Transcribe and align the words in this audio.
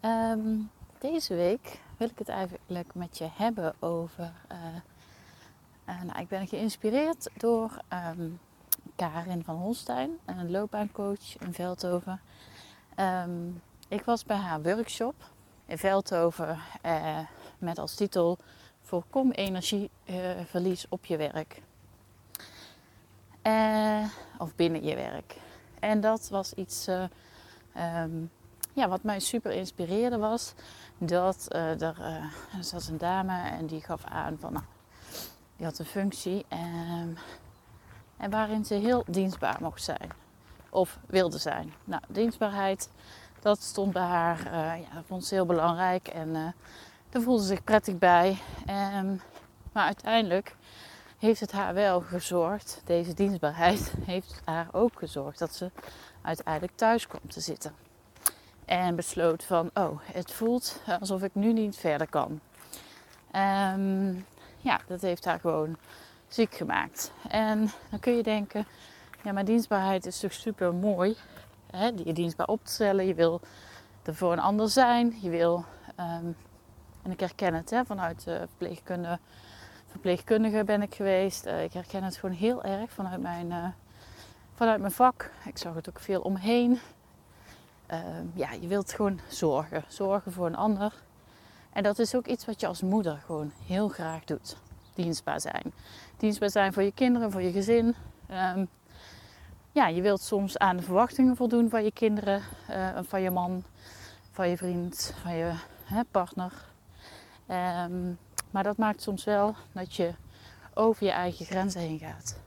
Ehm, 0.00 0.58
deze 0.98 1.34
week 1.34 1.80
wil 1.96 2.08
ik 2.08 2.18
het 2.18 2.28
eigenlijk 2.28 2.94
met 2.94 3.18
je 3.18 3.28
hebben 3.32 3.74
over. 3.78 4.32
Uh, 4.52 4.58
uh, 5.88 6.02
nou, 6.02 6.20
ik 6.20 6.28
ben 6.28 6.46
geïnspireerd 6.46 7.30
door 7.36 7.82
um, 8.18 8.40
Karin 8.96 9.44
van 9.44 9.56
Holstein, 9.56 10.18
een 10.24 10.50
loopbaancoach 10.50 11.38
in 11.38 11.52
Veldhoven. 11.52 12.20
Um, 12.96 13.62
ik 13.88 14.04
was 14.04 14.24
bij 14.24 14.36
haar 14.36 14.62
workshop 14.62 15.14
in 15.66 15.78
Veldhoven 15.78 16.58
uh, 16.86 17.18
met 17.58 17.78
als 17.78 17.94
titel 17.94 18.38
Voorkom 18.82 19.30
energieverlies 19.30 20.86
op 20.88 21.04
je 21.04 21.16
werk. 21.16 21.62
of 24.38 24.54
binnen 24.56 24.84
je 24.84 24.94
werk. 24.94 25.36
En 25.80 26.00
dat 26.00 26.28
was 26.28 26.54
iets. 26.54 26.88
Ja, 28.72 28.88
wat 28.88 29.02
mij 29.02 29.20
super 29.20 29.52
inspireerde 29.52 30.18
was 30.18 30.54
dat 30.98 31.46
uh, 31.48 31.82
er, 31.82 31.96
uh, 32.00 32.88
een 32.88 32.98
dame 32.98 33.48
en 33.48 33.66
die 33.66 33.80
gaf 33.80 34.04
aan 34.04 34.36
van 34.40 34.52
nou, 34.52 34.64
die 35.56 35.66
had 35.66 35.78
een 35.78 35.84
functie 35.84 36.44
en, 36.48 37.18
en 38.16 38.30
waarin 38.30 38.64
ze 38.64 38.74
heel 38.74 39.04
dienstbaar 39.06 39.56
mocht 39.60 39.82
zijn 39.82 40.10
of 40.70 40.98
wilde 41.06 41.38
zijn. 41.38 41.72
Nou, 41.84 42.02
dienstbaarheid, 42.08 42.90
dat 43.40 43.62
stond 43.62 43.92
bij 43.92 44.02
haar, 44.02 44.38
uh, 44.38 44.82
ja, 44.82 44.94
dat 44.94 45.04
vond 45.06 45.24
ze 45.24 45.34
heel 45.34 45.46
belangrijk 45.46 46.08
en 46.08 46.54
daar 47.10 47.22
voelde 47.22 47.42
ze 47.42 47.48
zich 47.48 47.64
prettig 47.64 47.98
bij. 47.98 48.38
En, 48.66 49.20
maar 49.72 49.84
uiteindelijk 49.84 50.56
heeft 51.18 51.40
het 51.40 51.52
haar 51.52 51.74
wel 51.74 52.00
gezorgd, 52.00 52.82
deze 52.84 53.14
dienstbaarheid 53.14 53.92
heeft 54.12 54.40
haar 54.44 54.68
ook 54.72 54.98
gezorgd 54.98 55.38
dat 55.38 55.54
ze 55.54 55.70
uiteindelijk 56.22 56.76
thuis 56.76 57.06
komt 57.06 57.32
te 57.32 57.40
zitten. 57.40 57.74
En 58.70 58.96
besloot 58.96 59.44
van, 59.44 59.70
oh, 59.74 60.00
het 60.12 60.32
voelt 60.32 60.82
alsof 61.00 61.22
ik 61.22 61.34
nu 61.34 61.52
niet 61.52 61.76
verder 61.76 62.08
kan. 62.08 62.40
Um, 63.36 64.26
ja, 64.58 64.80
dat 64.86 65.00
heeft 65.00 65.24
haar 65.24 65.40
gewoon 65.40 65.76
ziek 66.28 66.54
gemaakt. 66.54 67.12
En 67.28 67.70
dan 67.90 68.00
kun 68.00 68.16
je 68.16 68.22
denken, 68.22 68.66
ja, 69.22 69.32
maar 69.32 69.44
dienstbaarheid 69.44 70.06
is 70.06 70.20
toch 70.20 70.32
super 70.32 70.74
mooi. 70.74 71.16
Je 72.04 72.12
dienstbaar 72.12 72.46
op 72.46 72.64
te 72.64 72.72
stellen, 72.72 73.06
je 73.06 73.14
wil 73.14 73.40
er 74.02 74.14
voor 74.14 74.32
een 74.32 74.40
ander 74.40 74.68
zijn. 74.68 75.18
Je 75.20 75.30
wil, 75.30 75.64
um, 76.00 76.36
en 77.02 77.10
ik 77.10 77.20
herken 77.20 77.54
het 77.54 77.70
hè, 77.70 77.84
vanuit 77.84 78.24
de 78.24 78.38
verpleegkunde, 78.38 79.18
verpleegkundige 79.86 80.64
ben 80.64 80.82
ik 80.82 80.94
geweest. 80.94 81.46
Uh, 81.46 81.62
ik 81.62 81.72
herken 81.72 82.02
het 82.02 82.16
gewoon 82.16 82.36
heel 82.36 82.62
erg 82.62 82.90
vanuit 82.90 83.20
mijn, 83.20 83.50
uh, 83.50 83.68
vanuit 84.54 84.80
mijn 84.80 84.92
vak. 84.92 85.30
Ik 85.44 85.58
zag 85.58 85.74
het 85.74 85.88
ook 85.88 86.00
veel 86.00 86.20
omheen. 86.20 86.80
Uh, 87.92 87.98
ja, 88.34 88.52
je 88.52 88.66
wilt 88.66 88.92
gewoon 88.92 89.20
zorgen. 89.28 89.84
Zorgen 89.88 90.32
voor 90.32 90.46
een 90.46 90.56
ander. 90.56 90.92
En 91.72 91.82
dat 91.82 91.98
is 91.98 92.14
ook 92.14 92.26
iets 92.26 92.46
wat 92.46 92.60
je 92.60 92.66
als 92.66 92.82
moeder 92.82 93.22
gewoon 93.26 93.52
heel 93.66 93.88
graag 93.88 94.24
doet. 94.24 94.56
Dienstbaar 94.94 95.40
zijn. 95.40 95.72
Dienstbaar 96.16 96.50
zijn 96.50 96.72
voor 96.72 96.82
je 96.82 96.92
kinderen, 96.92 97.30
voor 97.30 97.42
je 97.42 97.52
gezin. 97.52 97.94
Um, 98.30 98.68
ja, 99.72 99.86
je 99.88 100.02
wilt 100.02 100.20
soms 100.20 100.58
aan 100.58 100.76
de 100.76 100.82
verwachtingen 100.82 101.36
voldoen 101.36 101.70
van 101.70 101.84
je 101.84 101.92
kinderen, 101.92 102.42
uh, 102.70 102.98
van 103.02 103.22
je 103.22 103.30
man, 103.30 103.64
van 104.30 104.48
je 104.48 104.56
vriend, 104.56 105.14
van 105.22 105.36
je 105.36 105.52
hè, 105.84 106.04
partner. 106.10 106.52
Um, 107.48 108.18
maar 108.50 108.62
dat 108.62 108.76
maakt 108.76 109.02
soms 109.02 109.24
wel 109.24 109.54
dat 109.72 109.94
je 109.94 110.14
over 110.74 111.04
je 111.04 111.12
eigen 111.12 111.46
grenzen 111.46 111.80
heen 111.80 111.98
gaat. 111.98 112.38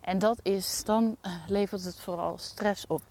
En 0.00 0.18
dat 0.18 0.38
is, 0.42 0.84
dan 0.84 1.16
uh, 1.22 1.32
levert 1.46 1.84
het 1.84 2.00
vooral 2.00 2.38
stress 2.38 2.86
op. 2.86 3.02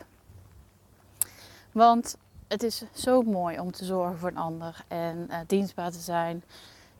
Want 1.77 2.17
het 2.47 2.63
is 2.63 2.83
zo 2.93 3.21
mooi 3.21 3.59
om 3.59 3.71
te 3.71 3.85
zorgen 3.85 4.17
voor 4.17 4.29
een 4.29 4.37
ander 4.37 4.83
en 4.87 5.27
uh, 5.29 5.37
dienstbaar 5.47 5.91
te 5.91 5.99
zijn, 5.99 6.43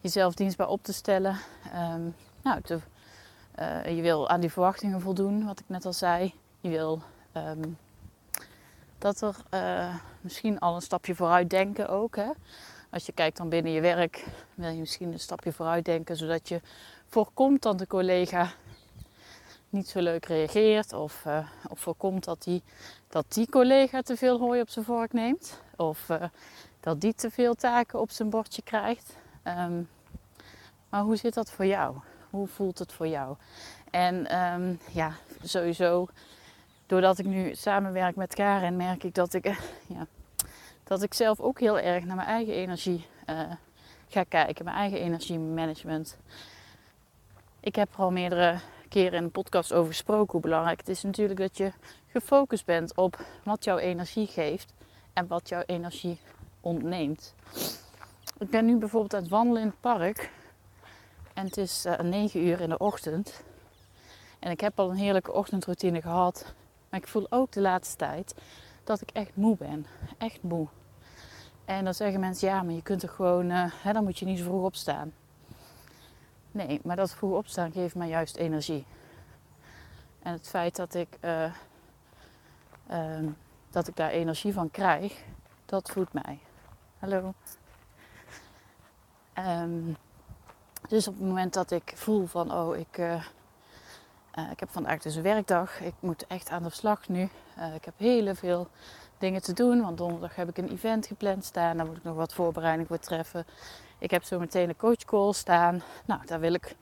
jezelf 0.02 0.34
dienstbaar 0.34 0.68
op 0.68 0.84
te 0.84 0.94
stellen. 0.94 1.38
Um, 1.94 2.16
nou, 2.42 2.62
te, 2.62 2.80
uh, 3.60 3.96
je 3.96 4.02
wil 4.02 4.30
aan 4.30 4.40
die 4.40 4.52
verwachtingen 4.52 5.02
voldoen, 5.02 5.46
wat 5.46 5.60
ik 5.60 5.66
net 5.68 5.86
al 5.86 5.94
zei. 5.94 6.34
Je 6.62 6.70
wil 6.70 7.02
um, 7.34 7.78
dat 8.98 9.22
er 9.22 9.36
uh, 9.54 9.96
misschien 10.22 10.60
al 10.60 10.76
een 10.76 10.82
stapje 10.82 11.16
vooruit 11.16 11.50
denken 11.50 11.90
ook. 11.90 12.16
Hè? 12.16 12.30
Als 12.90 13.06
je 13.06 13.12
kijkt 13.12 13.38
dan 13.38 13.50
binnen 13.50 13.72
je 13.72 13.82
werk, 13.82 14.26
wil 14.56 14.70
je 14.70 14.80
misschien 14.80 15.12
een 15.12 15.20
stapje 15.20 15.52
vooruit 15.52 15.86
denken, 15.86 16.18
zodat 16.18 16.50
je 16.50 16.62
voorkomt 17.08 17.62
dat 17.62 17.80
de 17.80 17.88
collega 17.88 18.52
niet 19.70 19.88
zo 19.88 20.00
leuk 20.00 20.26
reageert. 20.26 20.94
Of, 20.94 21.24
uh, 21.28 21.48
of 21.70 21.80
voorkomt 21.80 22.24
dat 22.24 22.44
die, 22.44 22.64
dat 23.10 23.26
die 23.34 23.50
collega 23.50 24.02
te 24.02 24.18
veel 24.18 24.40
hooi 24.40 24.62
op 24.62 24.70
zijn 24.70 24.86
vork 24.86 25.14
neemt. 25.14 25.62
Of 25.76 26.10
uh, 26.10 26.24
dat 26.80 27.02
die 27.02 27.14
te 27.14 27.32
veel 27.32 27.56
taken 27.56 28.00
op 28.00 28.12
zijn 28.12 28.30
bordje 28.30 28.62
krijgt. 28.62 29.16
Um, 29.44 29.90
maar 30.90 31.02
hoe 31.02 31.16
zit 31.16 31.34
dat 31.34 31.52
voor 31.52 31.66
jou? 31.66 31.96
Hoe 32.30 32.48
voelt 32.48 32.80
het 32.80 32.94
voor 32.94 33.08
jou? 33.08 33.36
En 33.92 34.40
um, 34.40 34.80
ja, 34.92 35.14
sowieso, 35.44 36.08
doordat 36.86 37.20
ik 37.20 37.26
nu 37.26 37.56
samenwerk 37.56 38.16
met 38.16 38.34
Karen, 38.34 38.76
merk 38.76 39.04
ik 39.04 39.14
dat 39.14 39.34
ik, 39.34 39.46
uh, 39.46 39.58
ja, 39.88 40.08
dat 40.84 41.04
ik 41.04 41.14
zelf 41.14 41.40
ook 41.40 41.60
heel 41.60 41.80
erg 41.80 42.06
naar 42.06 42.16
mijn 42.16 42.28
eigen 42.28 42.54
energie 42.54 43.06
ga 44.08 44.24
kijken. 44.24 44.66
Mijn 44.66 44.78
eigen 44.78 45.00
energiemanagement. 45.00 46.18
Ik 47.60 47.76
heb 47.76 47.94
er 47.94 48.00
al 48.00 48.12
meerdere 48.12 48.60
keer 48.88 49.14
in 49.14 49.24
een 49.24 49.32
podcast 49.32 49.74
over 49.74 49.88
gesproken 49.92 50.32
hoe 50.32 50.42
belangrijk 50.42 50.80
het 50.80 50.90
is 50.90 51.04
natuurlijk 51.04 51.40
dat 51.40 51.58
je 51.58 51.72
gefocust 52.08 52.66
bent 52.66 52.96
op 52.96 53.26
wat 53.44 53.64
jouw 53.64 53.78
energie 53.78 54.28
geeft 54.28 54.74
en 55.14 55.28
wat 55.28 55.50
jouw 55.50 55.64
energie 55.66 56.20
ontneemt. 56.62 57.36
Ik 58.38 58.50
ben 58.50 58.66
nu 58.66 58.78
bijvoorbeeld 58.78 59.14
aan 59.14 59.22
het 59.22 59.30
wandelen 59.30 59.62
in 59.62 59.68
het 59.68 59.80
park 59.80 60.30
en 61.34 61.46
het 61.46 61.58
is 61.58 61.86
uh, 61.86 62.00
9 62.00 62.48
uur 62.48 62.62
in 62.62 62.70
de 62.70 62.78
ochtend. 62.78 63.44
En 64.40 64.52
ik 64.52 64.60
heb 64.60 64.80
al 64.80 64.90
een 64.90 64.96
heerlijke 64.96 65.32
ochtendroutine 65.34 66.02
gehad, 66.02 66.54
maar 66.90 67.00
ik 67.00 67.08
voel 67.08 67.28
ook 67.30 67.52
de 67.52 67.62
laatste 67.62 67.96
tijd 67.96 68.36
dat 68.84 69.02
ik 69.02 69.10
echt 69.12 69.36
moe 69.36 69.58
ben. 69.58 69.86
Echt 70.18 70.44
moe. 70.44 70.68
En 71.66 71.84
dan 71.84 71.94
zeggen 71.94 72.20
mensen, 72.20 72.48
ja, 72.48 72.62
maar 72.62 72.74
je 72.74 72.82
kunt 72.82 73.04
er 73.04 73.10
gewoon, 73.10 73.50
uh, 73.50 73.72
hè, 73.74 73.94
dan 73.94 74.04
moet 74.04 74.20
je 74.20 74.26
niet 74.26 74.38
zo 74.38 74.44
vroeg 74.44 74.64
opstaan. 74.64 75.14
Nee, 76.52 76.80
maar 76.84 76.96
dat 76.96 77.14
vroeg 77.14 77.38
opstaan 77.38 77.72
geeft 77.72 77.96
mij 77.96 78.08
juist 78.08 78.36
energie. 78.36 78.86
En 80.22 80.32
het 80.34 80.48
feit 80.48 80.76
dat 80.76 80.94
ik, 80.94 81.18
uh, 81.22 81.54
uh, 82.92 83.30
dat 83.70 83.88
ik 83.88 83.96
daar 83.96 84.10
energie 84.10 84.54
van 84.54 84.72
krijg, 84.72 85.24
dat 85.66 85.90
voedt 85.90 86.14
mij. 86.14 86.40
Hallo. 87.00 87.34
Um, 89.38 89.98
dus 90.88 91.08
op 91.08 91.14
het 91.14 91.28
moment 91.28 91.54
dat 91.54 91.72
ik 91.72 91.94
voel 91.96 92.26
van, 92.26 92.54
oh, 92.54 92.78
ik, 92.78 92.98
uh, 92.98 93.24
ik 94.52 94.60
heb 94.60 94.70
vandaag 94.70 95.02
dus 95.02 95.16
een 95.16 95.22
werkdag. 95.22 95.80
Ik 95.80 95.94
moet 96.00 96.28
echt 96.28 96.50
aan 96.50 96.64
de 96.64 96.70
slag 96.70 97.08
nu. 97.08 97.22
ik 97.76 97.86
heb 97.86 97.94
heel 97.98 98.36
veel 98.36 98.68
dingen 99.18 99.42
te 99.42 99.54
doen. 99.54 99.82
Want 99.82 99.98
donderdag 99.98 100.36
heb 100.36 100.50
ik 100.50 100.58
een 100.58 100.70
event 100.70 101.06
gepland 101.06 101.46
staan. 101.46 101.78
Daar 101.78 101.86
moet 101.86 101.98
ik 101.98 102.04
nog 102.04 102.16
wat 102.16 102.34
voorbereiding 102.34 102.88
voor 102.88 103.00
treffen. 103.00 103.46
Ik 103.98 104.12
heb 104.12 104.24
zo 104.24 104.40
meteen 104.40 104.70
een 104.70 104.76
coachcall 104.76 105.34
staan. 105.34 105.82
Nou, 106.06 106.26
daar 106.26 106.40
wil 106.40 106.54
ik 106.54 106.76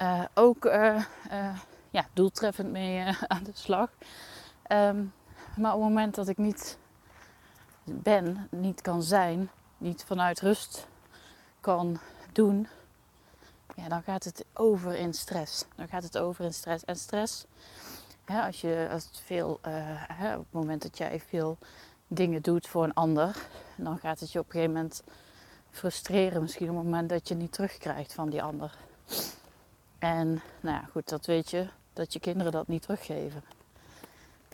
uh, 0.00 0.24
ook 0.34 0.64
ja, 1.90 2.06
doeltreffend 2.12 2.70
mee 2.70 3.04
aan 3.28 3.42
de 3.42 3.50
slag. 3.54 3.90
Um, 4.72 5.12
maar 5.56 5.74
op 5.74 5.80
het 5.80 5.88
moment 5.88 6.14
dat 6.14 6.28
ik 6.28 6.38
niet 6.38 6.78
ben, 7.84 8.48
niet 8.50 8.80
kan 8.80 9.02
zijn, 9.02 9.50
niet 9.78 10.04
vanuit 10.04 10.40
rust 10.40 10.86
kan 11.60 11.98
doen, 12.32 12.68
ja, 13.84 13.90
dan 13.90 14.02
gaat 14.02 14.24
het 14.24 14.44
over 14.54 14.94
in 14.94 15.14
stress. 15.14 15.64
Dan 15.76 15.88
gaat 15.88 16.02
het 16.02 16.18
over 16.18 16.44
in 16.44 16.54
stress. 16.54 16.84
En 16.84 16.96
stress, 16.96 17.44
ja, 18.26 18.46
als, 18.46 18.60
je, 18.60 18.88
als 18.90 19.08
veel, 19.24 19.58
hè, 20.12 20.36
op 20.36 20.44
het 20.44 20.52
moment 20.52 20.82
dat 20.82 20.98
jij 20.98 21.20
veel 21.20 21.58
dingen 22.06 22.42
doet 22.42 22.66
voor 22.66 22.84
een 22.84 22.94
ander, 22.94 23.36
dan 23.76 23.98
gaat 23.98 24.20
het 24.20 24.32
je 24.32 24.38
op 24.38 24.44
een 24.44 24.52
gegeven 24.52 24.74
moment 24.74 25.02
frustreren 25.70 26.42
misschien 26.42 26.70
op 26.70 26.76
het 26.76 26.84
moment 26.84 27.08
dat 27.08 27.28
je 27.28 27.34
niet 27.34 27.52
terugkrijgt 27.52 28.12
van 28.12 28.30
die 28.30 28.42
ander. 28.42 28.76
En 29.98 30.42
nou 30.60 30.76
ja, 30.76 30.88
goed, 30.90 31.08
dat 31.08 31.26
weet 31.26 31.50
je, 31.50 31.68
dat 31.92 32.12
je 32.12 32.20
kinderen 32.20 32.52
dat 32.52 32.68
niet 32.68 32.82
teruggeven. 32.82 33.42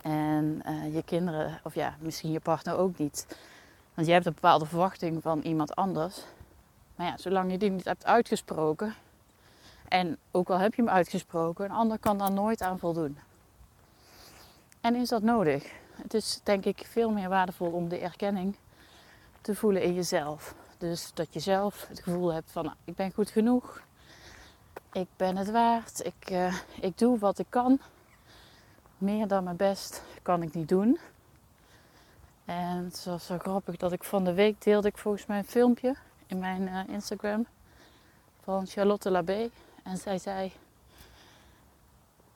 En 0.02 0.62
uh, 0.66 0.94
je 0.94 1.02
kinderen, 1.02 1.60
of 1.62 1.74
ja, 1.74 1.96
misschien 2.00 2.32
je 2.32 2.40
partner 2.40 2.76
ook 2.76 2.98
niet. 2.98 3.26
Want 3.94 4.06
je 4.06 4.12
hebt 4.12 4.26
een 4.26 4.34
bepaalde 4.34 4.66
verwachting 4.66 5.22
van 5.22 5.40
iemand 5.40 5.74
anders. 5.74 6.24
Maar 6.96 7.06
ja, 7.06 7.16
zolang 7.16 7.50
je 7.50 7.58
die 7.58 7.70
niet 7.70 7.84
hebt 7.84 8.04
uitgesproken, 8.04 8.94
en 9.90 10.18
ook 10.30 10.50
al 10.50 10.58
heb 10.58 10.74
je 10.74 10.82
hem 10.82 10.90
uitgesproken, 10.90 11.64
een 11.64 11.70
ander 11.70 11.98
kan 11.98 12.18
daar 12.18 12.32
nooit 12.32 12.62
aan 12.62 12.78
voldoen. 12.78 13.18
En 14.80 14.94
is 14.94 15.08
dat 15.08 15.22
nodig? 15.22 15.72
Het 16.02 16.14
is 16.14 16.40
denk 16.42 16.64
ik 16.64 16.86
veel 16.86 17.10
meer 17.10 17.28
waardevol 17.28 17.70
om 17.70 17.88
de 17.88 17.98
erkenning 17.98 18.56
te 19.40 19.54
voelen 19.54 19.82
in 19.82 19.94
jezelf. 19.94 20.54
Dus 20.78 21.10
dat 21.14 21.34
je 21.34 21.40
zelf 21.40 21.86
het 21.88 22.00
gevoel 22.00 22.32
hebt 22.32 22.50
van 22.50 22.74
ik 22.84 22.94
ben 22.94 23.12
goed 23.12 23.30
genoeg. 23.30 23.82
Ik 24.92 25.06
ben 25.16 25.36
het 25.36 25.50
waard. 25.50 26.04
Ik, 26.04 26.30
uh, 26.30 26.54
ik 26.80 26.98
doe 26.98 27.18
wat 27.18 27.38
ik 27.38 27.46
kan. 27.48 27.80
Meer 28.98 29.26
dan 29.26 29.44
mijn 29.44 29.56
best 29.56 30.02
kan 30.22 30.42
ik 30.42 30.54
niet 30.54 30.68
doen. 30.68 30.98
En 32.44 32.84
het 32.84 33.04
was 33.04 33.26
zo 33.26 33.38
grappig 33.38 33.76
dat 33.76 33.92
ik 33.92 34.04
van 34.04 34.24
de 34.24 34.32
week 34.34 34.62
deelde 34.62 34.88
ik 34.88 34.98
volgens 34.98 35.26
mij 35.26 35.38
een 35.38 35.44
filmpje 35.44 35.94
in 36.26 36.38
mijn 36.38 36.62
uh, 36.62 36.80
Instagram 36.88 37.46
van 38.42 38.66
Charlotte 38.66 39.10
Labé. 39.10 39.50
En 39.82 39.96
zij 39.96 40.18
zei, 40.18 40.52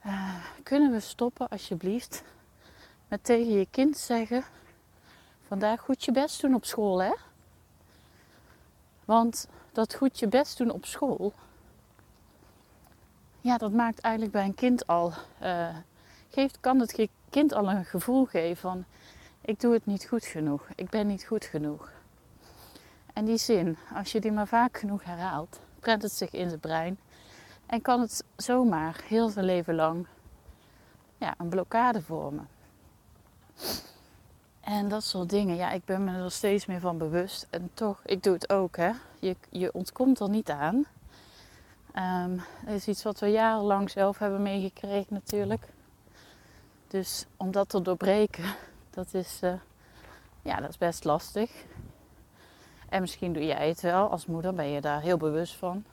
uh, 0.07 0.45
kunnen 0.63 0.93
we 0.93 1.01
stoppen 1.01 1.49
alsjeblieft 1.49 2.23
met 3.09 3.25
tegen 3.25 3.53
je 3.53 3.67
kind 3.71 3.97
zeggen, 3.97 4.45
vandaag 5.47 5.81
goed 5.81 6.05
je 6.05 6.13
best 6.13 6.41
doen 6.41 6.55
op 6.55 6.65
school 6.65 7.03
hè? 7.03 7.15
Want 9.05 9.49
dat 9.73 9.95
goed 9.95 10.19
je 10.19 10.29
best 10.29 10.59
doen 10.59 10.71
op 10.71 10.85
school, 10.85 11.33
ja, 13.41 13.59
dat 13.59 13.73
maakt 13.73 14.01
eigenlijk 14.01 14.35
bij 14.35 14.45
een 14.45 14.55
kind 14.55 14.87
al, 14.87 15.13
uh, 15.43 15.77
geeft, 16.31 16.61
kan 16.61 16.81
het 16.81 17.09
kind 17.31 17.53
al 17.53 17.71
een 17.71 17.85
gevoel 17.85 18.25
geven 18.25 18.57
van, 18.57 18.85
ik 19.41 19.61
doe 19.61 19.73
het 19.73 19.87
niet 19.87 20.05
goed 20.05 20.25
genoeg, 20.25 20.69
ik 20.75 20.91
ben 20.91 21.07
niet 21.07 21.25
goed 21.25 21.45
genoeg. 21.45 21.93
En 23.13 23.25
die 23.25 23.37
zin, 23.37 23.77
als 23.95 24.13
je 24.13 24.21
die 24.21 24.33
maar 24.33 24.49
vaak 24.49 24.79
genoeg 24.79 25.05
herhaalt, 25.05 25.61
prent 25.81 26.03
het 26.03 26.13
zich 26.13 26.31
in 26.31 26.49
zijn 26.49 26.61
brein 26.61 26.99
en 27.67 27.83
kan 27.83 28.01
het 28.01 28.25
zomaar 28.37 29.01
heel 29.07 29.29
zijn 29.29 29.45
leven 29.45 29.75
lang 29.75 30.07
ja, 31.19 31.35
een 31.39 31.49
blokkade 31.49 32.03
vormen. 32.03 32.49
En 34.61 34.89
dat 34.89 35.05
soort 35.05 35.31
dingen, 35.31 35.57
ja, 35.57 35.71
ik 35.71 35.85
ben 35.85 36.05
me 36.05 36.23
er 36.23 36.31
steeds 36.31 36.67
meer 36.67 36.81
van 36.81 36.99
bewust. 36.99 37.47
En 37.51 37.71
toch, 37.75 38.01
ik 38.05 38.23
doe 38.23 38.33
het 38.33 38.51
ook, 38.51 38.77
hè. 38.77 38.91
Je, 39.21 39.37
je 39.51 39.73
ontkomt 39.73 40.21
er 40.21 40.29
niet 40.29 40.51
aan. 40.51 40.87
Dat 42.65 42.75
is 42.75 42.89
iets 42.89 43.03
wat 43.03 43.21
we 43.21 43.27
jarenlang 43.27 43.91
zelf 43.91 44.19
hebben 44.19 44.43
meegekregen 44.43 45.15
natuurlijk. 45.15 45.69
Dus 46.89 47.27
om 47.37 47.51
dat 47.51 47.69
te 47.69 47.83
doorbreken, 47.83 48.45
dat 48.91 49.15
is, 49.15 49.41
uh, 49.43 49.53
ja, 50.43 50.61
dat 50.61 50.69
is 50.69 50.79
best 50.79 51.05
lastig. 51.05 51.65
En 52.89 53.01
misschien 53.01 53.33
doe 53.33 53.45
jij 53.45 53.69
het 53.69 53.81
wel. 53.81 54.09
Als 54.09 54.27
moeder 54.27 54.55
ben 54.55 54.69
je 54.69 54.81
daar 54.81 55.01
heel 55.01 55.17
bewust 55.17 55.55
van. 55.55 55.85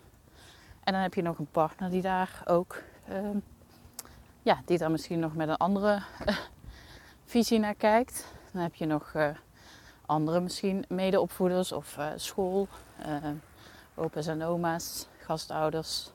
En 0.83 0.93
dan 0.93 1.01
heb 1.01 1.13
je 1.13 1.21
nog 1.21 1.37
een 1.37 1.51
partner 1.51 1.89
die 1.89 2.01
daar 2.01 2.41
ook, 2.45 2.83
uh, 3.09 3.29
ja, 4.41 4.61
die 4.65 4.77
daar 4.77 4.91
misschien 4.91 5.19
nog 5.19 5.35
met 5.35 5.49
een 5.49 5.57
andere 5.57 6.01
uh, 6.27 6.37
visie 7.25 7.59
naar 7.59 7.75
kijkt. 7.75 8.33
Dan 8.51 8.61
heb 8.61 8.75
je 8.75 8.85
nog 8.85 9.13
uh, 9.15 9.29
andere 10.05 10.39
misschien 10.39 10.85
medeopvoeders 10.87 11.71
of 11.71 11.97
uh, 11.97 12.07
school, 12.15 12.67
opa's 13.95 14.27
en 14.27 14.43
oma's, 14.43 15.07
gastouders. 15.19 16.11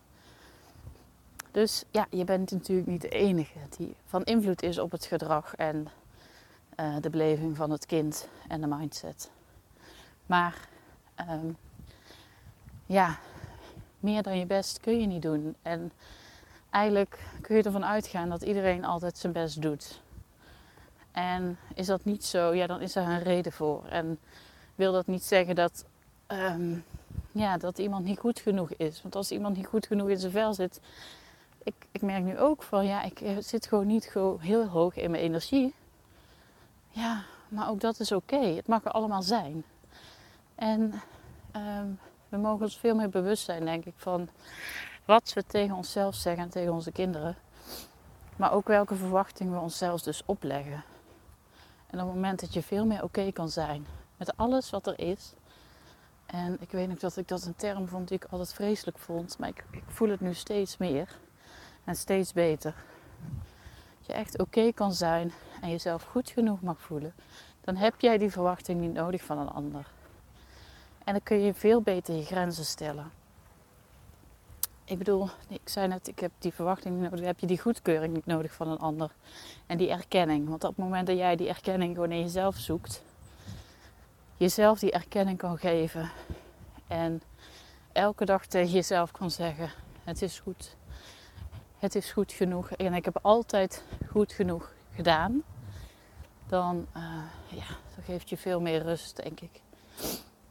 Dus 1.51 1.85
ja, 1.91 2.07
je 2.11 2.25
bent 2.25 2.51
natuurlijk 2.51 2.89
niet 2.89 3.01
de 3.01 3.09
enige 3.09 3.59
die 3.77 3.97
van 4.05 4.25
invloed 4.25 4.63
is 4.63 4.79
op 4.79 4.91
het 4.91 5.05
gedrag 5.05 5.55
en 5.55 5.89
de 7.01 7.11
beleving 7.11 7.57
van 7.57 7.71
het 7.71 7.87
kind 7.87 8.29
en 8.49 8.61
de 8.61 8.67
mindset. 8.67 9.31
Maar 10.27 10.69
um, 11.31 11.57
ja, 12.87 13.19
meer 14.01 14.23
dan 14.23 14.39
je 14.39 14.47
best 14.47 14.81
kun 14.81 15.01
je 15.01 15.07
niet 15.07 15.23
doen. 15.23 15.57
En 15.63 15.93
eigenlijk 16.71 17.19
kun 17.41 17.57
je 17.57 17.63
ervan 17.63 17.85
uitgaan 17.85 18.29
dat 18.29 18.43
iedereen 18.43 18.85
altijd 18.85 19.19
zijn 19.19 19.33
best 19.33 19.63
doet. 19.63 20.01
En 21.13 21.59
is 21.75 21.87
dat 21.87 22.05
niet 22.05 22.25
zo, 22.25 22.55
ja, 22.55 22.67
dan 22.67 22.81
is 22.81 22.97
er 22.97 23.03
een 23.03 23.23
reden 23.23 23.53
voor. 23.53 23.85
En 23.85 24.19
wil 24.75 24.93
dat 24.93 25.07
niet 25.07 25.25
zeggen 25.25 25.55
dat, 25.55 25.85
um, 26.29 26.85
ja, 27.33 27.57
dat 27.57 27.79
iemand 27.79 28.05
niet 28.05 28.19
goed 28.19 28.41
genoeg 28.41 28.71
is. 28.71 29.03
Want 29.03 29.17
als 29.17 29.31
iemand 29.31 29.57
niet 29.57 29.67
goed 29.67 29.87
genoeg 29.87 30.09
in 30.09 30.19
zijn 30.19 30.33
vel 30.33 30.55
zit. 30.55 30.81
Ik, 31.63 31.75
ik 31.93 32.03
merk 32.03 32.25
nu 32.25 32.39
ook 32.39 32.63
van, 32.63 32.87
ja, 32.87 33.03
ik 33.03 33.23
zit 33.39 33.67
gewoon 33.67 33.87
niet 33.87 34.13
heel 34.39 34.67
hoog 34.67 34.97
in 34.97 35.11
mijn 35.11 35.23
energie. 35.23 35.75
Ja, 36.89 37.25
maar 37.49 37.69
ook 37.69 37.81
dat 37.81 38.01
is 38.01 38.13
oké. 38.13 38.41
Het 38.41 38.67
mag 38.67 38.85
er 38.85 38.91
allemaal 38.91 39.23
zijn. 39.23 39.65
En 40.55 41.01
um, 41.57 41.99
we 42.29 42.37
mogen 42.37 42.65
ons 42.65 42.79
veel 42.79 42.95
meer 42.95 43.09
bewust 43.09 43.45
zijn, 43.45 43.65
denk 43.65 43.85
ik, 43.85 43.95
van 43.97 44.29
wat 45.05 45.33
we 45.33 45.47
tegen 45.47 45.77
onszelf 45.77 46.15
zeggen 46.15 46.43
en 46.43 46.51
tegen 46.51 46.73
onze 46.73 46.93
kinderen. 46.93 47.37
Maar 48.37 48.53
ook 48.53 48.67
welke 48.69 48.95
verwachtingen 48.95 49.53
we 49.53 49.61
onszelf 49.61 50.03
dus 50.03 50.23
opleggen. 50.25 50.85
En 51.87 52.01
op 52.01 52.07
het 52.07 52.15
moment 52.15 52.41
dat 52.41 52.53
je 52.55 52.63
veel 52.63 52.87
meer 52.87 53.03
oké 53.03 53.33
kan 53.33 53.49
zijn 53.49 53.87
met 54.17 54.37
alles 54.37 54.71
wat 54.71 54.87
er 54.87 54.99
is. 54.99 55.35
En 56.27 56.57
ik 56.61 56.71
weet 56.71 56.89
nog 56.89 56.99
dat 56.99 57.17
ik 57.17 57.29
dat 57.29 57.45
een 57.45 57.57
term 57.57 57.89
vond 57.89 58.09
die 58.09 58.17
ik 58.17 58.27
altijd 58.31 58.53
vreselijk 58.53 58.99
vond. 58.99 59.39
Maar 59.39 59.49
ik, 59.49 59.65
ik 59.71 59.83
voel 59.87 60.09
het 60.09 60.21
nu 60.21 60.35
steeds 60.35 60.77
meer. 60.77 61.17
En 61.85 61.97
steeds 61.97 62.33
beter. 62.33 62.75
Dat 63.99 64.07
je 64.07 64.13
echt 64.13 64.39
oké 64.39 64.73
kan 64.73 64.93
zijn 64.93 65.33
en 65.61 65.71
jezelf 65.71 66.03
goed 66.03 66.31
genoeg 66.31 66.61
mag 66.61 66.81
voelen. 66.81 67.15
Dan 67.61 67.77
heb 67.77 68.01
jij 68.01 68.19
die 68.19 68.31
verwachting 68.31 68.81
niet 68.81 68.93
nodig 68.93 69.23
van 69.23 69.39
een 69.39 69.49
ander. 69.49 69.87
En 71.07 71.13
dan 71.13 71.23
kun 71.23 71.41
je 71.41 71.55
veel 71.55 71.81
beter 71.81 72.15
je 72.15 72.25
grenzen 72.25 72.65
stellen. 72.65 73.11
Ik 74.85 74.99
bedoel, 74.99 75.29
ik 75.49 75.69
zei 75.69 75.89
net, 75.89 76.09
ik 76.09 76.19
heb 76.19 76.31
die 76.39 76.53
verwachting 76.53 77.01
nodig, 77.01 77.21
heb 77.21 77.39
je 77.39 77.47
die 77.47 77.61
goedkeuring 77.61 78.15
niet 78.15 78.27
nodig 78.27 78.53
van 78.53 78.69
een 78.69 78.79
ander. 78.79 79.11
En 79.67 79.77
die 79.77 79.91
erkenning. 79.91 80.49
Want 80.49 80.65
op 80.65 80.77
het 80.77 80.85
moment 80.85 81.07
dat 81.07 81.17
jij 81.17 81.37
die 81.37 81.49
erkenning 81.49 81.95
gewoon 81.95 82.11
in 82.11 82.21
jezelf 82.21 82.57
zoekt, 82.57 83.03
jezelf 84.37 84.79
die 84.79 84.93
erkenning 84.93 85.39
kan 85.39 85.59
geven 85.59 86.11
en 86.87 87.23
elke 87.93 88.25
dag 88.25 88.47
tegen 88.47 88.73
jezelf 88.73 89.11
kan 89.11 89.31
zeggen: 89.31 89.71
Het 90.05 90.23
is 90.23 90.39
goed. 90.39 90.77
Het 91.79 91.95
is 91.95 92.13
goed 92.13 92.33
genoeg. 92.33 92.71
En 92.71 92.95
ik 92.95 93.05
heb 93.05 93.19
altijd 93.23 93.85
goed 94.11 94.33
genoeg 94.33 94.73
gedaan. 94.95 95.43
Dan, 96.47 96.87
uh, 96.97 97.03
ja, 97.49 97.67
geeft 98.05 98.29
je 98.29 98.37
veel 98.37 98.61
meer 98.61 98.83
rust, 98.83 99.17
denk 99.23 99.41
ik. 99.41 99.61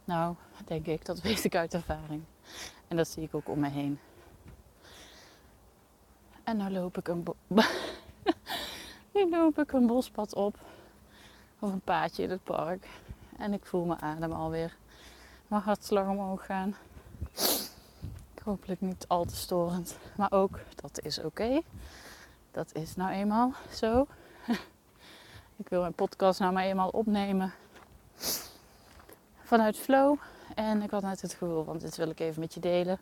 Nou, 0.06 0.34
denk 0.64 0.86
ik, 0.86 1.04
dat 1.04 1.20
weet 1.20 1.44
ik 1.44 1.54
uit 1.54 1.74
ervaring. 1.74 2.22
En 2.88 2.96
dat 2.96 3.08
zie 3.08 3.22
ik 3.22 3.34
ook 3.34 3.48
om 3.48 3.58
me 3.58 3.68
heen. 3.68 3.98
En 6.44 6.56
nu 6.62 6.70
loop 6.70 6.98
ik 6.98 7.08
een, 7.08 7.24
loop 9.30 9.72
een 9.72 9.86
bospad 9.86 10.34
op. 10.34 10.58
Of 11.58 11.72
een 11.72 11.80
paadje 11.80 12.22
in 12.22 12.30
het 12.30 12.44
park. 12.44 12.88
En 13.38 13.52
ik 13.52 13.66
voel 13.66 13.84
mijn 13.84 14.02
adem 14.02 14.32
alweer. 14.32 14.76
Mijn 15.46 15.62
hartslag 15.62 16.08
omhoog 16.08 16.46
gaan. 16.46 16.76
Hopelijk 18.44 18.80
niet 18.80 19.04
al 19.08 19.24
te 19.24 19.36
storend. 19.36 19.98
Maar 20.16 20.32
ook, 20.32 20.58
dat 20.74 21.00
is 21.02 21.18
oké. 21.18 21.60
Dat 22.50 22.74
is 22.74 22.96
nou 22.96 23.10
eenmaal 23.10 23.52
zo. 23.72 24.06
ik 25.62 25.68
wil 25.68 25.80
mijn 25.80 25.92
podcast 25.92 26.40
nou 26.40 26.52
maar 26.52 26.64
eenmaal 26.64 26.88
opnemen 26.88 27.52
vanuit 29.46 29.78
flow. 29.78 30.18
En 30.54 30.82
ik 30.82 30.90
had 30.90 31.02
net 31.02 31.20
het 31.20 31.32
gevoel, 31.32 31.64
want 31.64 31.80
dit 31.80 31.96
wil 31.96 32.08
ik 32.08 32.20
even 32.20 32.40
met 32.40 32.54
je 32.54 32.60
delen. 32.60 32.98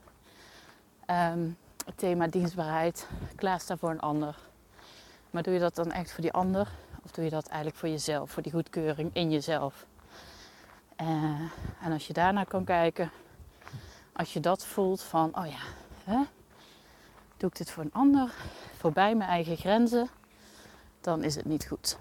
Ehm, 1.07 1.49
het 1.85 1.99
thema 1.99 2.27
dienstbaarheid, 2.27 3.09
klaarstaan 3.37 3.79
voor 3.79 3.91
een 3.91 4.01
ander. 4.01 4.39
Maar 5.31 5.43
doe 5.43 5.55
je 5.55 5.61
dat 5.61 5.75
dan 5.75 5.93
echt 5.93 6.13
voor 6.13 6.23
die 6.23 6.33
ander? 6.33 6.69
Of 7.05 7.11
doe 7.11 7.25
je 7.25 7.31
dat 7.31 7.47
eigenlijk 7.47 7.77
voor 7.77 7.89
jezelf, 7.89 8.31
voor 8.31 8.43
die 8.43 8.53
goedkeuring 8.53 9.11
in 9.13 9.31
jezelf? 9.31 9.87
Uh, 11.01 11.41
en 11.83 11.93
als 11.93 12.07
je 12.07 12.13
daarnaar 12.13 12.47
kan 12.47 12.65
kijken, 12.65 13.11
als 14.13 14.33
je 14.33 14.41
dat 14.41 14.65
voelt 14.67 15.03
van, 15.03 15.39
oh 15.39 15.47
ja, 15.47 15.63
hè, 16.05 16.23
doe 17.37 17.51
ik 17.51 17.57
dit 17.57 17.71
voor 17.71 17.83
een 17.83 17.93
ander, 17.93 18.35
voorbij 18.77 19.15
mijn 19.15 19.31
eigen 19.31 19.57
grenzen, 19.57 20.09
dan 21.01 21.23
is 21.23 21.35
het 21.35 21.45
niet 21.45 21.67
goed. 21.67 21.99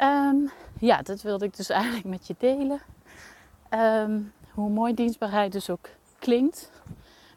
Um, 0.00 0.50
ja, 0.84 1.02
dat 1.02 1.22
wilde 1.22 1.44
ik 1.44 1.56
dus 1.56 1.70
eigenlijk 1.80 2.04
met 2.04 2.26
je 2.26 2.34
delen. 2.38 2.80
Ehm, 3.68 4.20
hoe 4.50 4.70
mooi 4.70 4.94
dienstbaarheid 4.94 5.52
dus 5.52 5.70
ook 5.70 5.88
klinkt. 6.18 6.70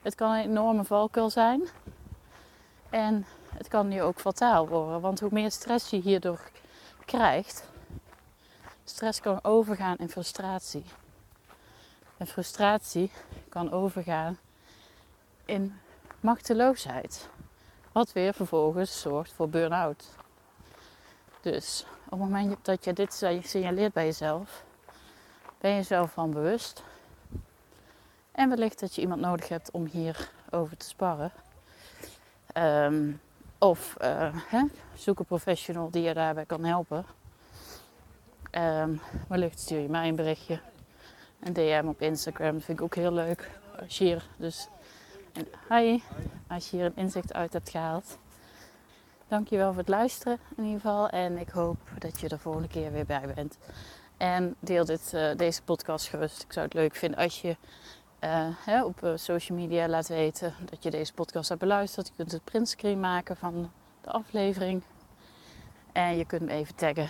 Het 0.01 0.16
kan 0.16 0.32
een 0.32 0.44
enorme 0.44 0.84
valkuil 0.84 1.30
zijn. 1.30 1.68
En 2.89 3.25
het 3.50 3.68
kan 3.68 3.88
nu 3.88 4.01
ook 4.01 4.20
fataal 4.20 4.68
worden. 4.68 5.01
Want 5.01 5.20
hoe 5.20 5.30
meer 5.32 5.51
stress 5.51 5.89
je 5.89 5.98
hierdoor 5.98 6.51
krijgt, 7.06 7.70
stress 8.84 9.20
kan 9.20 9.44
overgaan 9.44 9.98
in 9.98 10.10
frustratie. 10.10 10.84
En 12.18 12.27
frustratie 12.27 13.12
kan 13.50 13.72
overgaan 13.72 14.38
in 15.46 15.80
machteloosheid. 16.20 17.30
Wat 17.92 18.13
weer 18.13 18.34
vervolgens 18.34 19.01
zorgt 19.01 19.32
voor 19.32 19.50
burn-out. 19.50 20.10
Dus 21.42 21.86
op 22.10 22.20
het 22.20 22.30
moment 22.30 22.66
dat 22.66 22.84
je 22.84 22.94
dit 22.94 23.14
signaleert 23.42 23.94
bij 23.94 24.06
jezelf, 24.06 24.64
ben 25.58 25.72
je 25.72 25.78
jezelf 25.78 26.12
van 26.12 26.32
bewust. 26.32 26.84
En 28.32 28.50
wellicht 28.50 28.80
dat 28.80 28.96
je 28.96 29.02
iemand 29.02 29.22
nodig 29.22 29.50
hebt 29.50 29.72
om 29.72 29.86
hierover 29.86 30.78
te 30.78 30.86
sparren. 30.86 31.32
Ehm, 32.54 33.12
of 33.58 33.96
uh, 34.02 34.36
hè, 34.48 34.64
zoek 34.94 35.20
een 35.20 35.26
professional 35.26 35.90
die 35.90 36.04
je 36.04 36.14
daarbij 36.14 36.46
kan 36.46 36.64
helpen. 36.64 37.06
Um, 38.52 39.02
wellicht 39.28 39.60
stuur 39.60 39.80
je 39.80 39.90
mij 39.90 40.08
een 40.08 40.16
berichtje. 40.16 40.60
Een 41.40 41.54
DM 41.54 41.84
op 41.88 42.02
Instagram 42.02 42.54
dat 42.54 42.64
vind 42.64 42.78
ik 42.78 42.84
ook 42.84 42.96
heel 42.96 43.12
leuk. 43.12 43.50
Als 43.80 43.98
je 43.98 44.04
hier, 44.04 44.28
dus, 44.38 44.68
hi, 45.70 46.02
als 46.48 46.70
je 46.70 46.78
hier 46.78 46.86
een 46.86 46.96
inzicht 46.96 47.34
uit 47.34 47.54
hebt 47.54 47.70
gehaald. 47.70 48.18
Dankjewel 49.28 49.70
voor 49.70 49.80
het 49.80 49.88
luisteren 49.88 50.40
in 50.56 50.64
ieder 50.64 50.80
geval. 50.80 51.10
En 51.10 51.38
ik 51.38 51.50
hoop 51.50 51.77
dat 52.12 52.20
je 52.20 52.30
er 52.30 52.40
volgende 52.40 52.68
keer 52.68 52.92
weer 52.92 53.06
bij 53.06 53.34
bent. 53.36 53.58
En 54.18 54.56
deel 54.60 54.86
dit, 54.86 55.12
uh, 55.14 55.36
deze 55.36 55.64
podcast 55.64 56.08
gerust. 56.08 56.44
Ik 56.44 56.54
zou 56.54 56.66
het 56.66 56.74
leuk 56.74 56.96
vinden 56.96 57.20
als 57.20 57.42
je 57.42 57.58
uh, 58.20 58.48
hè, 58.66 58.84
op 58.84 59.04
uh, 59.04 59.12
social 59.16 59.58
media 59.58 59.88
laat 59.88 60.08
weten 60.08 60.54
dat 60.66 60.84
je 60.84 60.90
deze 60.90 61.14
podcast 61.14 61.50
hebt 61.50 61.62
beluisterd. 61.62 62.08
Je 62.08 62.14
kunt 62.16 62.32
het 62.32 62.44
printscreen 62.44 63.00
maken 63.00 63.38
van 63.38 63.72
de 64.02 64.12
aflevering. 64.12 64.82
En 65.92 66.18
je 66.18 66.26
kunt 66.26 66.42
me 66.42 66.52
even 66.52 66.76
taggen. 66.76 67.10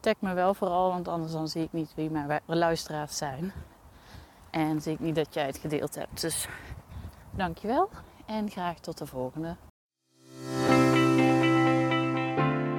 Tag 0.00 0.14
me 0.18 0.34
wel 0.34 0.54
vooral, 0.54 0.88
want 0.88 1.08
anders 1.08 1.32
dan 1.32 1.48
zie 1.48 1.62
ik 1.62 1.72
niet 1.72 1.92
wie 1.94 2.10
mijn 2.10 2.40
luisteraars 2.46 3.16
zijn. 3.16 3.52
En 4.50 4.82
zie 4.82 4.92
ik 4.92 5.00
niet 5.00 5.14
dat 5.14 5.34
jij 5.34 5.46
het 5.46 5.58
gedeeld 5.58 5.94
hebt. 5.94 6.20
Dus 6.20 6.48
dankjewel 7.30 7.88
en 8.26 8.50
graag 8.50 8.78
tot 8.78 8.98
de 8.98 9.06
volgende. 9.06 9.67